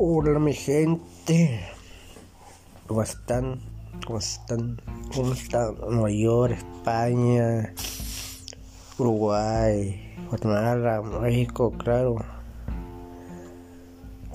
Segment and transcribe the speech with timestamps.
[0.00, 1.60] Hola mi gente,
[2.86, 3.58] ¿cómo están?
[4.06, 4.80] ¿Cómo están?
[5.12, 5.74] ¿Cómo están?
[5.90, 7.74] Nueva York, España,
[8.96, 12.14] Uruguay, Guatemala, México, claro,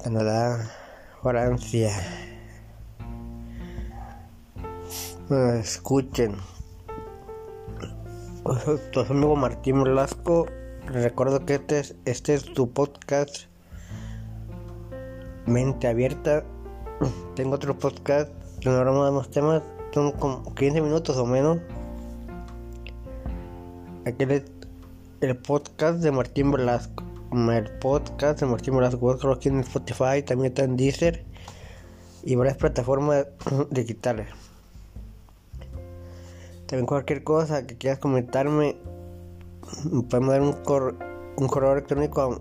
[0.04, 0.70] Canadá,
[1.22, 1.92] Francia.
[5.30, 6.36] Bueno, escuchen.
[8.92, 10.46] Tu amigo Martín Velasco.
[10.88, 13.53] Recuerdo que este es, este es tu podcast
[15.46, 16.44] mente abierta.
[17.36, 21.60] Tengo otro podcast donde hablamos de más temas, son como 15 minutos o menos.
[24.06, 24.44] Aquel es
[25.22, 27.04] el podcast de Martín Velasco.
[27.32, 31.24] El podcast de Martín Velasco, otro aquí en Spotify, también está en Deezer
[32.24, 33.28] y varias plataformas
[33.72, 34.28] digitales.
[36.68, 38.78] También cualquier cosa que quieras comentarme,
[40.10, 40.56] puedes dar un,
[41.38, 42.40] un correo electrónico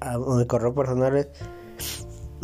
[0.00, 1.28] a, a mi correo personal es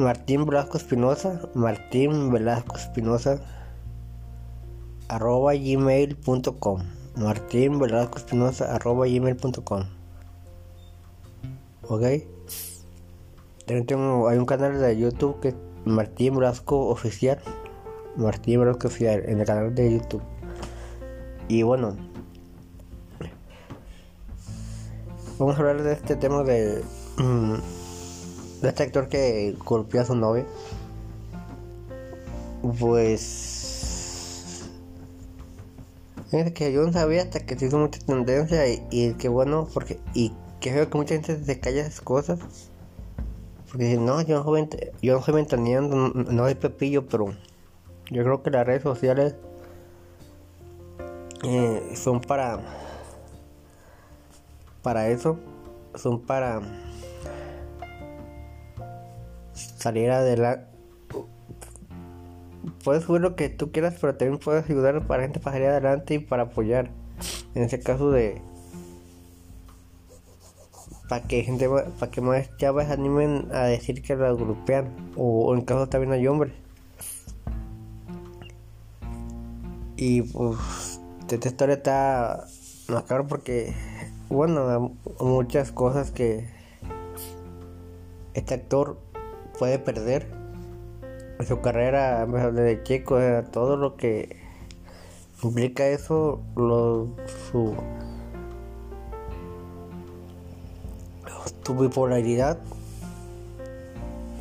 [0.00, 3.40] Martín Velasco Espinosa, Martín Velasco Espinosa,
[5.08, 6.82] arroba gmail.com.
[7.16, 9.82] Martín Velasco Espinosa, arroba gmail.com.
[11.88, 12.02] Ok.
[13.68, 17.38] Hay un canal de YouTube que es Martín Velasco Oficial.
[18.16, 20.22] Martín Velasco Oficial en el canal de YouTube.
[21.48, 21.94] Y bueno,
[25.38, 26.82] vamos a hablar de este tema de.
[27.18, 27.79] Mm,
[28.62, 30.46] este actor que golpeó a su novia.
[32.78, 34.68] Pues.
[36.32, 39.68] Es que yo no sabía hasta que se hizo mucha tendencia y, y que bueno,
[39.72, 39.98] porque.
[40.14, 42.38] Y que veo que mucha gente se calla esas cosas.
[43.70, 44.68] Porque no, yo no soy,
[45.00, 47.32] yo no soy ventaneando, no, no pepillo, pero
[48.10, 49.34] yo creo que las redes sociales
[51.44, 52.60] eh, son para.
[54.82, 55.38] Para eso.
[55.94, 56.62] Son para
[59.80, 60.66] salir adelante.
[62.84, 66.14] Puedes subir lo que tú quieras, pero también puedes ayudar para gente para salir adelante
[66.14, 66.90] y para apoyar.
[67.54, 68.42] En ese caso de
[71.10, 75.62] para que gente para que más chavas animen a decir que la golpean o, en
[75.62, 76.52] caso también hay hombres
[79.96, 82.44] y pues esta historia está
[82.88, 83.74] más claro porque
[84.28, 86.48] bueno muchas cosas que
[88.34, 88.96] este actor
[89.60, 90.26] puede perder
[91.46, 93.18] su carrera de chico,
[93.52, 94.36] todo lo que
[95.42, 97.08] implica eso, lo,
[97.52, 97.74] su,
[101.78, 102.58] bipolaridad.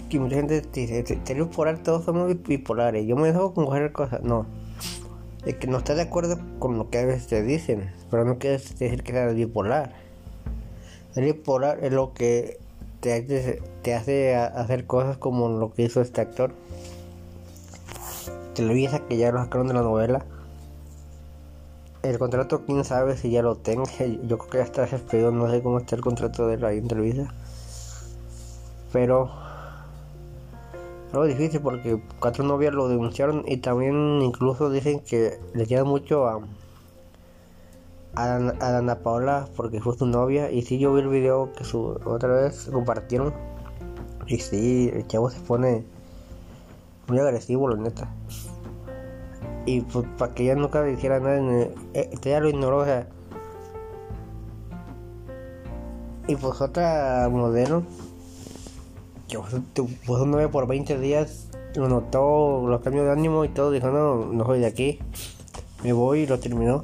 [0.09, 1.83] Que mucha gente dice, ¿te bipolar?
[1.83, 3.05] Todos somos bipolares.
[3.05, 4.19] Yo me dejo con cualquier cosa.
[4.23, 4.45] No.
[5.45, 8.39] Es que no estás de acuerdo con lo que a veces te dicen, pero no
[8.39, 9.91] quiere decir que seas bipolar.
[11.15, 12.68] El bipolar es lo que
[12.99, 16.51] te hace, te hace hacer cosas como lo que hizo este actor.
[18.53, 20.25] Televisa que ya lo sacaron de la novela.
[22.03, 23.83] El contrato, quién sabe si ya lo tenga.
[24.23, 27.33] Yo creo que ya está despedido, no sé cómo está el contrato de la Televisa.
[28.91, 29.29] Pero
[31.11, 36.27] algo difícil porque cuatro novias lo denunciaron y también incluso dicen que le queda mucho
[36.27, 36.39] a
[38.15, 41.63] a, a Ana Paola porque fue su novia y si yo vi el video que
[41.63, 43.33] su otra vez compartieron
[44.27, 45.83] y si el chavo se pone
[47.07, 48.09] muy agresivo la neta.
[49.65, 53.07] Y pues para que ella nunca dijera nada eh, este ya lo ignoró o sea.
[56.27, 57.83] Y pues otra modelo
[59.27, 63.71] que fue su novia por 20 días lo notó los cambios de ánimo y todo
[63.71, 64.99] dijo no no soy de aquí
[65.83, 66.83] me voy y lo terminó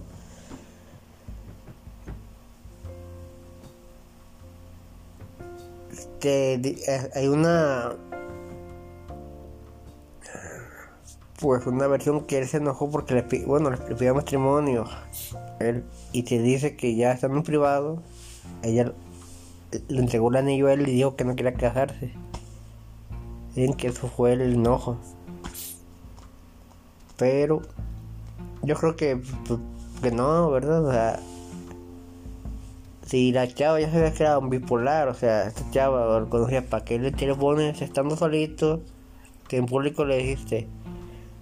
[6.28, 7.96] Eh, hay una
[11.40, 14.85] pues una versión que él se enojó porque le bueno le pidió matrimonio.
[15.59, 18.02] Él y te dice que ya estando en privado.
[18.64, 18.94] Ella
[19.88, 22.14] le entregó el anillo a él y dijo que no quería casarse.
[23.55, 24.97] Dicen que eso fue el enojo.
[27.17, 27.61] Pero
[28.64, 29.17] yo creo que,
[29.47, 29.59] pues,
[30.02, 31.20] que no verdad o sea
[33.05, 36.66] si la chava ya se había quedado un bipolar, o sea, esta chava lo conocía,
[36.67, 38.81] ¿para qué le pones estando solito?
[39.47, 40.67] Que en público le dijiste,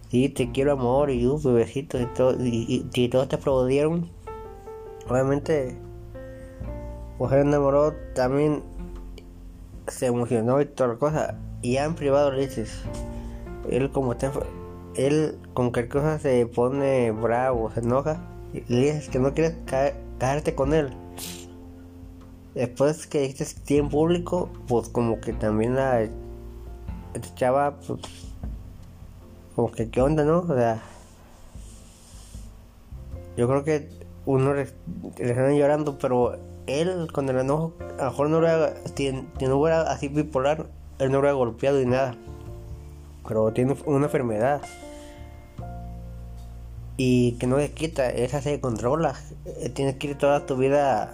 [0.10, 4.10] sí, te quiero amor, y un bebecito, y, todo, y, y, todos te aplaudieron.
[5.10, 5.78] Obviamente,
[7.18, 8.62] pues él enamoró, también
[9.88, 11.40] se emocionó y toda la cosa.
[11.62, 12.84] Y ya en privado le dices,
[13.70, 14.34] él como está,
[14.96, 18.22] él con cualquier cosa se pone bravo, se enoja,
[18.54, 19.56] y le dices que no quieres
[20.20, 20.94] caerte con él
[22.56, 26.08] Después que dijiste en público, pues como que también la
[27.36, 28.00] chava, pues,
[29.56, 30.40] como que qué onda, ¿no?
[30.40, 30.82] O sea,
[33.36, 33.90] yo creo que
[34.26, 34.68] uno le,
[35.18, 39.58] están llorando, pero él con el enojo, a lo mejor no lo haga, si, no
[39.58, 40.68] fuera así bipolar,
[41.00, 42.16] él no hubiera golpeado y nada.
[43.28, 44.62] Pero tiene una enfermedad.
[46.98, 49.16] Y que no le quita, esa se controla.
[49.74, 51.12] Tienes que ir toda tu vida,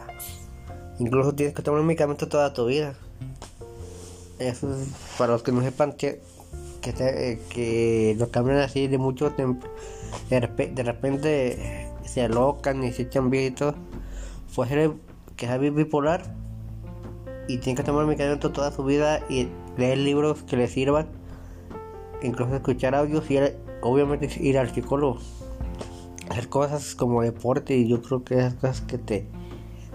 [0.99, 2.93] incluso tienes que tomar medicamento toda tu vida.
[4.37, 4.69] Eso
[5.17, 6.21] para los que no sepan que,
[6.81, 9.67] que, eh, cambian así de mucho tiempo.
[10.29, 13.75] De, repente se alocan y se echan viejitos.
[14.55, 14.91] Puede ser
[15.35, 16.35] que sea bipolar
[17.47, 19.47] y tiene que tomar medicamento toda su vida y
[19.77, 21.07] leer libros que le sirvan,
[22.21, 23.39] incluso escuchar audios y
[23.81, 25.19] obviamente ir al psicólogo.
[26.29, 29.27] Hacer cosas como deporte y yo creo que esas cosas que te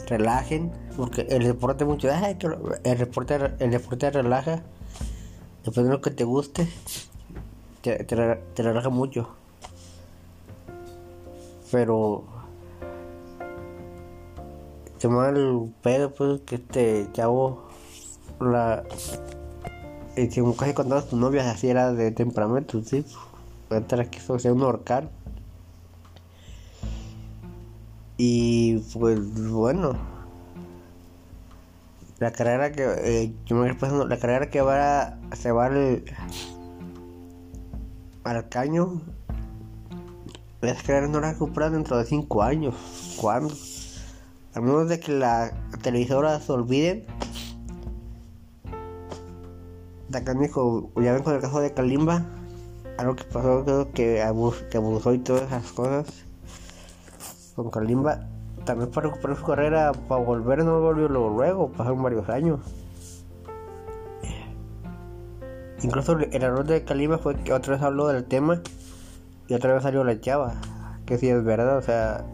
[0.06, 4.62] relajen, porque el deporte mucho, el deporte, el deporte relaja,
[5.64, 6.68] depende de lo que te guste,
[7.82, 9.28] te, relaja mucho.
[11.70, 12.24] Pero
[14.98, 17.64] qué mal pedo pues que este chavo
[18.40, 18.84] la
[20.16, 23.04] y que casi con todas tus novias así era de temperamento, sí.
[23.70, 25.10] Entonces quiso ser un horcar.
[28.16, 29.98] Y pues bueno,
[32.18, 36.04] la carrera que eh, yo me pensando, la carrera que va a, se va al,
[38.48, 39.02] caño,
[40.62, 42.74] esa carrera no la recuperan dentro de 5 años.
[43.20, 43.52] ¿Cuándo?
[44.54, 45.52] A menos de que la
[45.82, 47.06] televisora se olviden.
[50.12, 52.24] Acá dijo, ya ven con el caso de Kalimba,
[52.98, 56.24] algo que pasó creo que abusó y todas esas cosas
[57.54, 58.20] con Kalimba
[58.64, 62.60] también para recuperar su carrera, para volver, no volvió luego, pasaron varios años.
[65.82, 68.62] Incluso el error de Kalimba fue que otra vez habló del tema
[69.48, 70.54] y otra vez salió la chava,
[71.04, 72.24] que sí es verdad, o sea,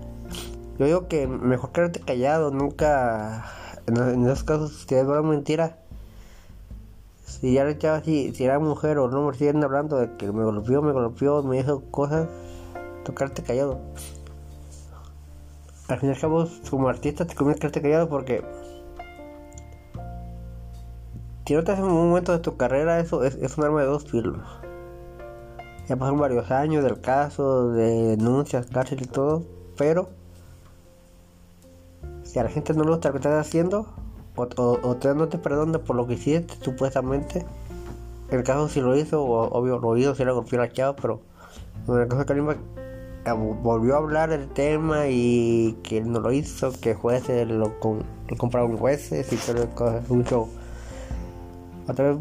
[0.78, 3.44] yo digo que mejor quedarte callado, nunca,
[3.88, 5.78] en, esos casos, si es una mentira,
[7.24, 10.30] si ya la chava, si, si era mujer o no, me siguen hablando de que
[10.30, 12.28] me golpeó, me golpeó, me hizo cosas,
[13.04, 13.80] tocarte callado
[15.90, 18.42] al fin y al cabo, como artista, te conviene quedarte callado porque
[21.50, 24.04] si no te haces un momento de tu carrera, eso es, un arma de dos
[24.04, 24.38] filos.
[25.88, 29.42] Ya pasaron varios años del caso, de denuncias, cárcel y todo,
[29.76, 30.10] pero
[32.22, 33.88] si a la gente no lo que estás haciendo,
[34.36, 34.46] o,
[34.80, 37.44] o, te no te perdona por lo que hiciste, supuestamente,
[38.30, 40.94] en el caso si lo hizo, o, obvio lo hizo, si era golpeó la chava,
[40.94, 41.20] pero
[41.88, 42.56] en el caso de Kalimba
[43.62, 48.02] volvió a hablar del tema y que él no lo hizo, que jueces lo, con,
[48.38, 50.48] compraron jueces y todo cosas, mucho.
[51.86, 52.18] Otra vez,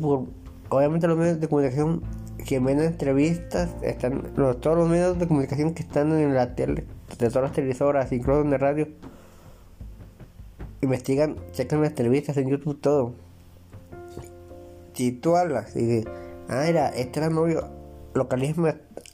[0.70, 2.02] obviamente los medios de comunicación
[2.46, 6.86] que ven entrevistas, están todos los medios de comunicación que están en la tele,
[7.18, 8.88] de todas las televisoras, incluso en la radio,
[10.82, 13.14] investigan, checan las entrevistas en YouTube, todo.
[14.94, 16.06] Si tú hablas y dices,
[16.50, 17.70] ah, era, este era novio,
[18.14, 18.68] localismo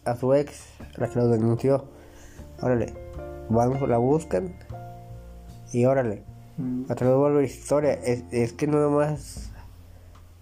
[0.06, 0.66] a su ex,
[0.98, 1.86] la que lo denunció.
[2.62, 2.94] Órale,
[3.50, 4.56] vamos, la buscan
[5.72, 6.24] y órale.
[6.58, 6.84] Mm.
[6.90, 9.52] A través de la historia, es, es que no más.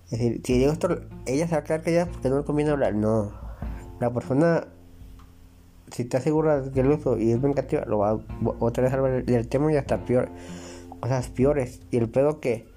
[0.06, 2.72] Es decir, si digo esto, ella se va a quedar callada porque no le conviene
[2.72, 2.94] hablar.
[2.94, 3.32] No,
[4.00, 4.68] la persona,
[5.92, 8.20] si está segura de que lo uso y es vengativa, lo va a
[8.60, 10.30] otra vez hablar del tema y hasta peor,
[11.00, 11.82] cosas peores.
[11.90, 12.68] Y el pedo que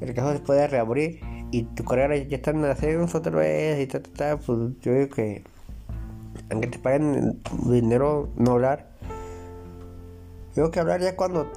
[0.00, 1.20] el caso se puede reabrir
[1.52, 4.92] y tu carrera ya está en ascenso otra vez y ta, ta, ta, pues yo
[4.92, 5.44] digo que
[6.52, 8.86] aunque te paguen dinero no hablar.
[10.54, 11.50] Tengo que hablar ya cuando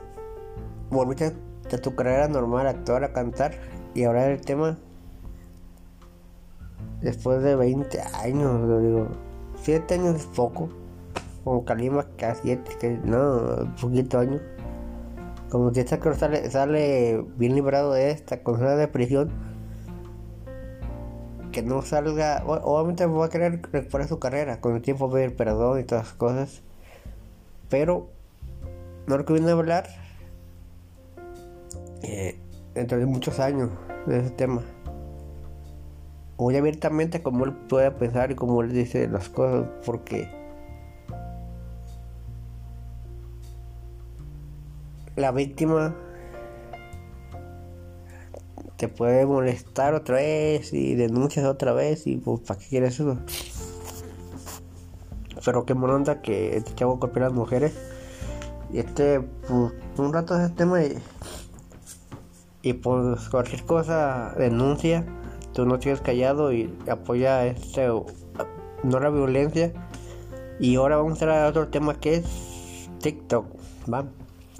[0.89, 1.33] volviste
[1.71, 3.53] a tu carrera normal, actuar, a cantar
[3.93, 4.77] y hablar del tema
[7.01, 9.07] después de 20 años, lo digo,
[9.61, 10.69] 7 años es poco,
[11.43, 14.41] con Kalima casi 7, no, un poquito años.
[15.49, 19.29] Como si esta sale, sale bien librado de esta, con una depresión
[21.55, 25.79] que no salga, obviamente va a querer recuperar su carrera, con el tiempo ver perdón
[25.79, 26.61] y todas las cosas,
[27.69, 28.09] pero
[29.07, 29.87] no recomiendo hablar
[32.03, 32.37] eh,
[32.73, 33.69] dentro de muchos años
[34.05, 34.63] de ese tema.
[36.37, 40.29] Muy abiertamente como él puede pensar y como él dice las cosas, porque
[45.15, 45.95] la víctima
[48.77, 53.17] te puede molestar otra vez y denuncias otra vez y pues para qué quieres eso.
[55.43, 57.73] Pero qué onda que este chavo golpea a las mujeres.
[58.71, 60.97] Y este, pues, un rato ese tema y,
[62.63, 65.05] y pues cualquier cosa denuncia.
[65.53, 69.71] tú no sigues callado y apoya este no la violencia.
[70.59, 73.45] Y ahora vamos a entrar a otro tema que es TikTok.
[73.91, 74.05] Va,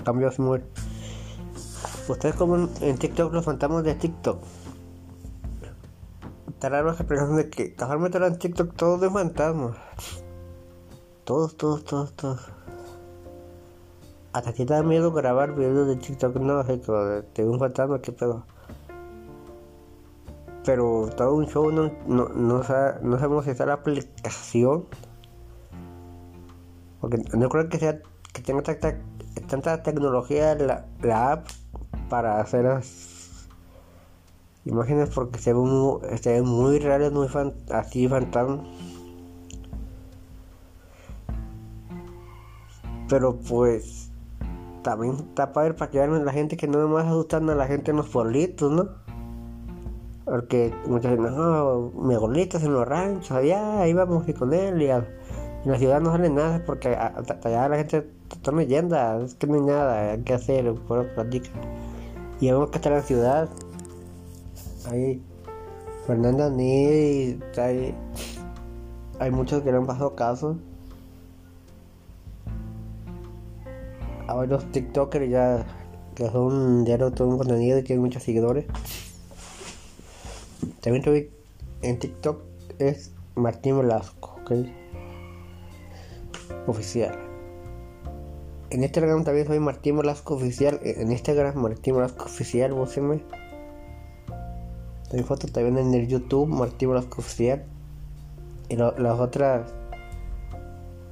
[0.04, 0.62] cambios muy.
[2.08, 4.40] Ustedes como en TikTok los fantasmas de TikTok.
[6.50, 9.76] Está raro esa expresión de que casualmente en TikTok todos de fantasmas.
[11.24, 12.52] Todos, todos, todos, todos.
[14.34, 18.46] Hasta que da miedo grabar videos de TikTok, no sé, de un fantasma, qué pedo.
[20.64, 22.64] Pero todo un show no, no, no, no
[23.20, 24.86] sabemos si está la aplicación.
[27.02, 28.00] Porque no creo que sea
[28.34, 28.98] que tenga tanta,
[29.48, 31.48] tanta tecnología la, la app
[32.10, 33.48] para hacer las
[34.66, 36.42] imágenes porque se ven muy, se
[36.80, 37.28] reales, muy
[37.72, 38.64] así fantasma.
[43.08, 44.10] Pero pues
[44.82, 47.92] también está padre para que vean la gente que no nomás asustan a la gente
[47.92, 48.90] en los pueblitos, ¿no?
[50.26, 55.06] Porque muchas veces, no, mi abuelita en los ranchos, allá íbamos con él y en
[55.66, 59.62] la ciudad no sale nada porque allá la gente está leyenda, es que no hay
[59.62, 61.52] nada hay que hacer, por platicar.
[62.40, 63.50] Y vemos que está la ciudad,
[64.90, 65.22] hay
[66.06, 67.96] Fernanda Ni, hay,
[69.20, 70.58] hay muchos que le han pasado casos.
[74.28, 75.66] Ahora los TikTokers ya
[76.16, 78.66] que son diario todo un contenido y tienen muchos seguidores.
[80.82, 81.32] También estoy
[81.82, 82.42] en TikTok
[82.80, 84.52] es Martín Velasco, ¿ok?
[86.68, 87.25] Oficial.
[88.76, 90.82] En Instagram también soy Martín Velasco Oficial.
[90.84, 93.24] En Instagram Martín Velasco Oficial, búsquenme.
[95.06, 97.64] También foto también en el YouTube Martín Velasco Oficial.
[98.68, 99.74] Y las otras.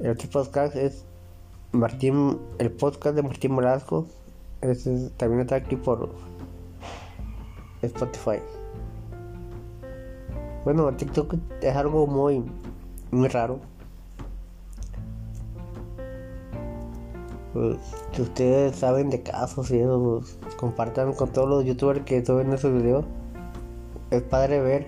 [0.02, 1.06] El otro podcast es
[1.72, 4.08] Martín, el podcast de Martín Velasco
[5.16, 6.10] también está aquí por
[7.82, 8.42] Spotify.
[10.66, 12.44] Bueno, TikTok es algo muy,
[13.12, 13.62] muy raro.
[17.54, 17.78] Pues,
[18.14, 22.52] si ustedes saben de casos y eso, pues, compartan con todos los youtubers que suben
[22.52, 23.06] esos videos.
[24.12, 24.88] Es padre ver.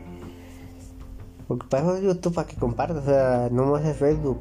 [1.47, 4.39] Porque para eso es YouTube, para que compartas, o sea, no más es Facebook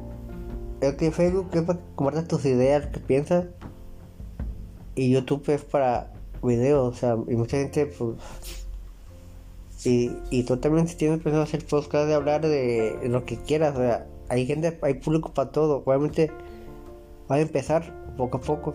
[0.81, 3.45] es que Facebook es para que compartas tus ideas, que piensas.
[4.95, 8.15] Y YouTube es para videos, o sea, y mucha gente, pues.
[9.83, 13.75] Y, y tú también si tienes pensado hacer podcast de hablar de lo que quieras,
[13.75, 15.83] o sea, hay gente, hay público para todo.
[15.85, 16.31] Obviamente
[17.29, 18.73] va a empezar poco a poco.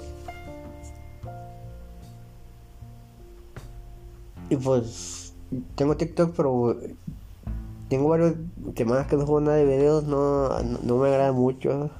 [4.49, 5.32] Y pues
[5.76, 6.76] tengo TikTok, pero
[7.88, 8.35] tengo varios
[8.75, 10.49] temas que no juego nada de videos, no,
[10.82, 11.90] no, me agrada mucho.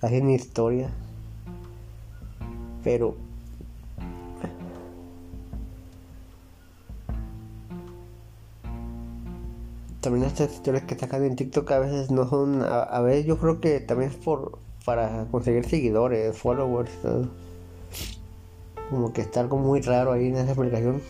[0.00, 0.90] Hacen historia.
[2.84, 3.16] Pero
[10.00, 13.60] también estas historias que sacan en TikTok a veces no son, a, veces yo creo
[13.60, 16.90] que también es por para conseguir seguidores, followers,
[18.88, 21.02] como que está algo muy raro ahí en esa aplicación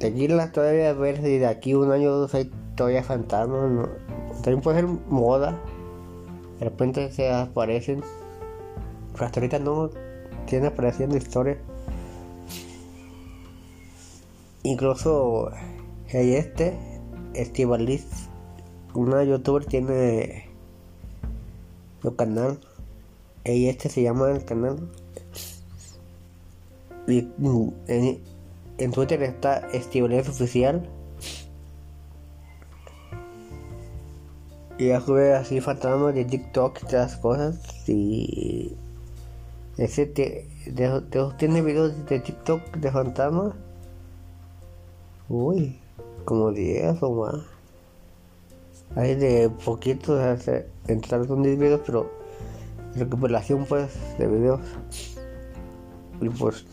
[0.00, 3.88] seguirlas todavía, a ver si de aquí un año o dos hay todavía fantasmas.
[4.42, 5.60] También puede ser moda.
[6.58, 8.02] De repente se aparecen.
[9.18, 9.90] Hasta ahorita no
[10.46, 11.58] tiene apareciendo historia.
[14.62, 15.50] Incluso
[16.12, 16.76] hay este,
[17.34, 18.28] Estivalis,
[18.94, 20.49] una youtuber tiene
[22.02, 22.58] su canal.
[23.44, 24.90] Y este se llama el canal.
[27.06, 27.28] Y,
[28.78, 30.88] en Twitter está Estivalis Oficial.
[34.78, 37.60] Y ya sube así fantasmas de TikTok y las cosas.
[37.88, 38.76] Y
[39.76, 40.48] ese te,
[41.38, 43.54] tiene videos de TikTok de fantasmas.
[45.28, 45.78] Uy,
[46.24, 47.49] como 10 o más.
[48.96, 50.20] Hay de poquitos,
[50.86, 52.10] entrar son 10 videos, pero
[52.94, 54.60] recuperación pues de videos.
[56.20, 56.64] Y pues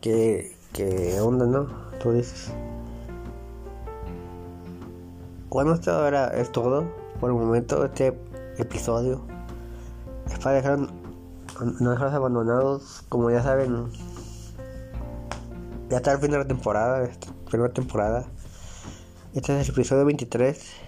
[0.00, 1.66] que ¿Qué onda, no?
[2.00, 2.52] Tú dices.
[5.48, 6.84] Bueno, esto ahora es todo
[7.18, 7.84] por el momento.
[7.84, 8.16] Este
[8.58, 9.22] episodio
[10.30, 13.04] es para dejar, no dejarlos abandonados.
[13.08, 13.88] Como ya saben,
[15.88, 18.26] ya está el fin de la temporada, esta primera temporada.
[19.34, 20.87] Este es el episodio 23.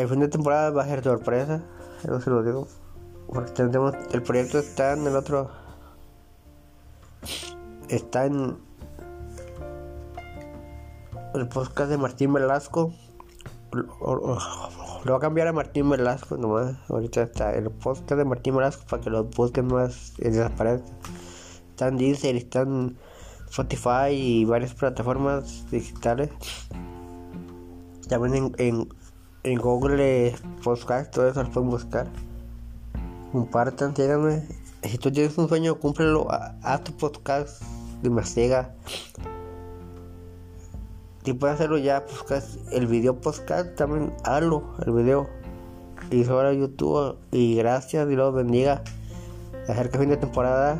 [0.00, 1.60] El fin de temporada va a ser sorpresa,
[2.02, 2.66] eso se lo digo.
[3.28, 5.50] Porque tenemos, el proyecto está en el otro
[7.88, 8.56] está en
[11.34, 12.94] el podcast de Martín Velasco.
[13.72, 14.38] Lo,
[15.06, 16.76] va a cambiar a Martín Velasco nomás.
[16.88, 20.96] Ahorita está el podcast de Martín Velasco para que lo busquen más y desaparezcan.
[21.70, 22.96] Están Deezer, están
[23.50, 26.30] Spotify y varias plataformas digitales.
[28.08, 28.88] También en, en,
[29.44, 32.06] Google Podcast, todo eso lo pueden buscar.
[33.32, 34.42] Compartan, síganme.
[34.82, 36.26] Si tú tienes un sueño, cúmplelo.
[36.30, 37.62] A, tu podcast,
[38.02, 38.74] investiga.
[41.24, 45.28] Si puedes hacerlo ya, podcast, el video podcast también hazlo, el video.
[46.10, 47.16] Y sobre YouTube.
[47.30, 48.82] Y gracias, y los bendiga.
[49.68, 50.78] Acerca fin de temporada.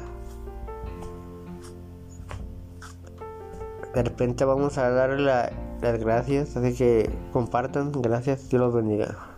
[3.94, 9.29] de repente vamos a darle las gracias, así que compartan, gracias, Dios los bendiga.